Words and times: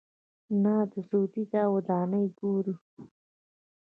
نه 0.63 0.75
د 0.91 0.93
سعودي 1.07 1.43
دا 1.51 1.63
ودانۍ 1.73 2.25
ګوري. 2.39 2.75